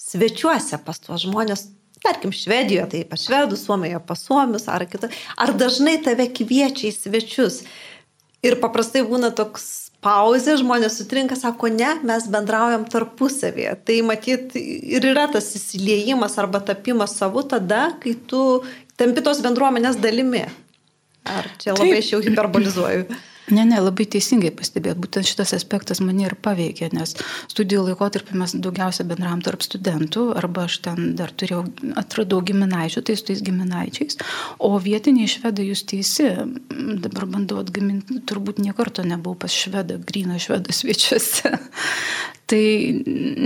[0.00, 1.66] svečiuose pas tuos žmonės,
[2.00, 6.96] tarkim, Švedijoje, tai pas švedus, Suomijoje pas suomius ar kitą, ar dažnai tave kviečia į
[6.96, 7.60] svečius.
[8.40, 9.66] Ir paprastai būna toks
[10.04, 13.76] pauzė, žmonės sutrinka, sako, ne, mes bendraujam tarpusavėje.
[13.86, 18.62] Tai matyt ir yra tas įsiliejimas arba tapimas savu tada, kai tu
[19.00, 20.46] tampi tos bendruomenės dalimi.
[21.28, 22.04] Ar čia labai Taip.
[22.04, 23.04] aš jau hiperbolizuoju?
[23.50, 27.16] Ne, ne, labai teisingai pastebėt, būtent šitas aspektas mane ir paveikė, nes
[27.50, 31.64] studijų laikotarpį mes daugiausia bendram tarp studentų, arba aš ten dar turėjau,
[31.98, 34.20] atradau giminaičių, tai su tais giminaičiais,
[34.62, 36.28] o vietiniai švedai jūs teisi,
[37.02, 41.56] dabar bandau atgaminti, turbūt niekarto nebuvau pas švedą, gryną švedą svečiuose.
[42.50, 42.58] Tai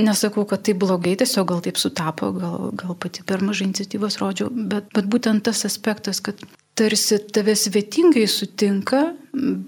[0.01, 4.49] nesakau, kad tai blogai, tiesiog gal taip sutapo, gal, gal pati per mažai iniciatyvos rodžiau,
[4.49, 6.41] bet, bet būtent tas aspektas, kad
[6.75, 9.03] tarsi tave svetingai sutinka,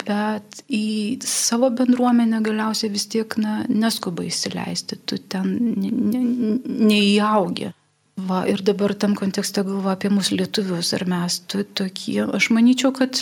[0.06, 6.22] bet į savo bendruomenę galiausiai vis tiek na, neskuba įsileisti, tu ten ne, ne,
[6.90, 7.72] neįaugi.
[8.26, 12.94] Va, ir dabar tam kontekste galvo apie mūsų lietuvius, ar mes tu, tokie, aš manyčiau,
[12.96, 13.20] kad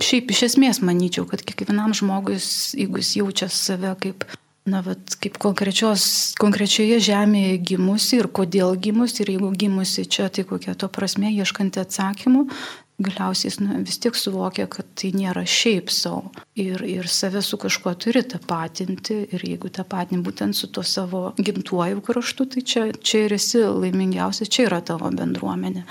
[0.00, 2.38] šiaip iš esmės manyčiau, kad kiekvienam žmogui,
[2.78, 4.28] jeigu jis jaučia save kaip
[4.70, 10.76] na, vat, kaip konkrečioje žemėje gimusi ir kodėl gimusi ir jeigu gimusi čia, tai kokia
[10.78, 12.46] to prasme, ieškanti atsakymų,
[13.00, 17.58] galiausiai jis nu, vis tiek suvokia, kad tai nėra šiaip savo ir, ir save su
[17.60, 23.24] kažkuo turi tapatinti ir jeigu tapatinti būtent su tuo savo gimtuoju kraštu, tai čia, čia
[23.26, 25.84] ir esi laimingiausias, čia yra tavo bendruomenė.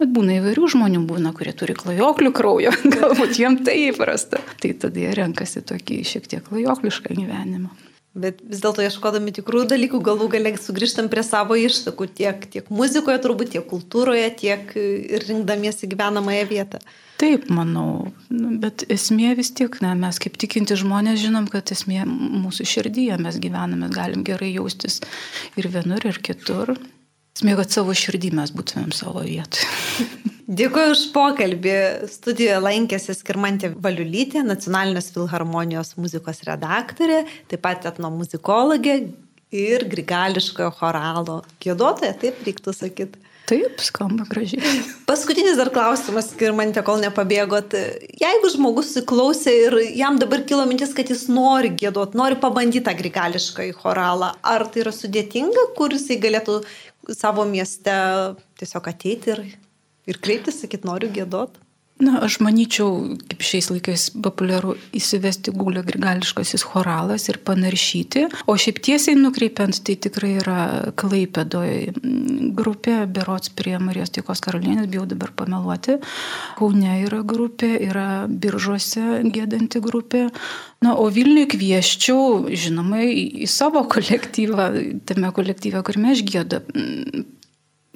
[0.00, 4.42] Bet būna įvairių žmonių, būna, kurie turi klajoklių kraujo, galbūt jiem tai įprasta.
[4.60, 7.72] Tai tada jie renkasi tokį šiek tiek klajoklišką gyvenimą.
[8.14, 13.18] Bet vis dėlto ieškodami tikrų dalykų, galų galia sugrįžtam prie savo ištakų tiek, tiek muzikoje,
[13.24, 16.78] turbūt tiek kultūroje, tiek ir rinkdamiesi gyvenamąją vietą.
[17.18, 22.04] Taip, manau, nu, bet esmė vis tiek, ne, mes kaip tikinti žmonės žinom, kad esmė
[22.06, 25.00] mūsų širdyje mes gyvename, galim gerai jaustis
[25.58, 26.76] ir vienur, ir kitur.
[27.34, 30.30] Esmė, kad savo širdį mes būtumėm savo vietoje.
[30.44, 31.74] Dėkuoju už pokalbį.
[32.12, 38.98] Studijoje lankėsi Skirmantė Valiulytė, Nacionalinės filharmonijos muzikos redaktorė, taip pat etnomuzikologė
[39.54, 43.22] ir grigališkojo choralo gėdotoja, taip reiktų sakyti.
[43.48, 44.60] Taip, skamba gražiai.
[45.08, 47.76] Paskutinis dar klausimas, Skirmantė, kol nepabėgot.
[48.20, 52.96] Jeigu žmogus įklausė ir jam dabar kilo mintis, kad jis nori gėdoti, nori pabandyti tą
[53.00, 56.62] grigališką į choralą, ar tai yra sudėtinga, kur jisai galėtų
[57.12, 58.00] savo mieste
[58.60, 59.44] tiesiog ateiti ir
[60.10, 61.60] ir kreiptis, sakyt, noriu gėdot?
[62.02, 68.80] Na, aš manyčiau, kaip šiais laikais populiaru įsivesti Google grigališkasis choralas ir panaršyti, o šiaip
[68.82, 70.56] tiesiai nukreipiant, tai tikrai yra
[70.98, 71.94] Klaipėdoje
[72.58, 76.00] grupė, berots prie Marijos Tikos karalienės, bijau dabar pameluoti,
[76.58, 80.26] Kaune yra grupė, yra biržuose gėdanti grupė,
[80.84, 84.66] Na, o Vilniui kvieščiau, žinoma, į, savo kolektyvą,
[85.08, 86.60] tame kolektyve, kuriame aš gėdu,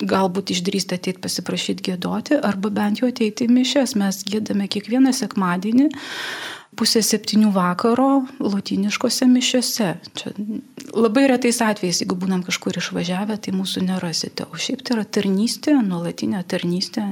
[0.08, 3.96] galbūt išdrįsta ateiti pasiprašyti gėdoti, arba bent jau ateiti į mišes.
[4.00, 5.90] Mes gėdame kiekvieną sekmadienį
[6.78, 8.10] pusę septynių vakaro
[8.42, 9.88] lotiniškose mišiose.
[10.18, 10.34] Čia
[10.94, 14.46] labai retais atvejais, jeigu būnam kažkur išvažiavę, tai mūsų nerasite.
[14.52, 17.06] O šiaip tai yra tarnystė, nuolatinė tarnystė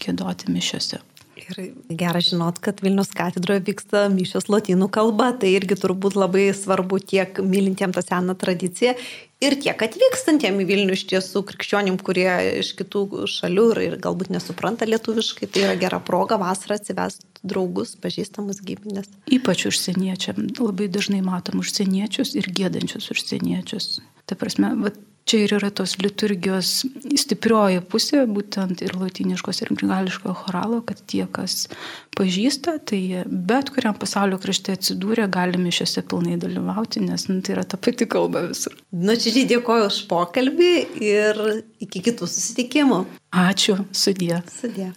[0.00, 1.02] gėdoti mišiose.
[1.46, 1.58] Ir
[1.94, 7.38] gera žinot, kad Vilnius katedroje vyksta mišios lotynų kalba, tai irgi turbūt labai svarbu tiek
[7.38, 8.96] mylintiem tą seną tradiciją
[9.44, 12.28] ir tiek atvykstantiem į Vilnių iš tiesų krikščionim, kurie
[12.62, 17.94] iš kitų šalių ir, ir galbūt nesupranta lietuviškai, tai yra gera proga vasarą atsivesti draugus,
[18.02, 19.10] pažįstamus giminės.
[19.30, 24.00] Ypač užsieniečiam, labai dažnai matom užsieniečius ir gėdančius užsieniečius.
[24.26, 26.72] Ta prasme, vat, čia ir yra tos liturgijos
[27.18, 31.66] stiprioji pusė, būtent ir latiniškos, ir grigališkojo choralo, kad tie, kas
[32.16, 37.66] pažįsta, tai bet kuriam pasaulio krašte atsidūrė, galime šiuose pilnai dalyvauti, nes nu, tai yra
[37.66, 38.76] ta pati kalba visur.
[38.94, 41.42] Nu, čia dėkoju už pokalbį ir
[41.82, 43.02] iki kitų susitikimų.
[43.46, 44.40] Ačiū, sudė.
[44.52, 44.92] Sudė.